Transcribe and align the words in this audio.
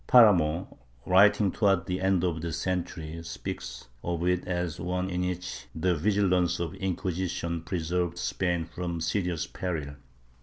Paramo, 0.07 0.79
writing 1.05 1.51
towards 1.51 1.85
the 1.85 2.01
end 2.01 2.23
of 2.23 2.41
the 2.41 2.51
century, 2.51 3.21
speaks 3.21 3.87
of 4.03 4.25
it 4.27 4.47
as 4.47 4.79
one 4.79 5.11
in 5.11 5.21
which 5.21 5.67
the 5.75 5.93
vigilance 5.93 6.59
of 6.59 6.71
the 6.71 6.79
Inquisition 6.79 7.61
preserved 7.61 8.17
Spain 8.17 8.65
from 8.65 8.99
serious 8.99 9.45
peril 9.45 9.97